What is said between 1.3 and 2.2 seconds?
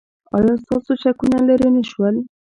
لرې نه شول؟